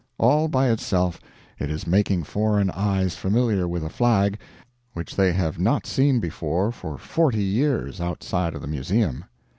[0.17, 1.19] All by itself
[1.59, 4.39] it is making foreign eyes familiar with a Flag
[4.93, 9.25] which they have not seen before for forty years, outside of the museum.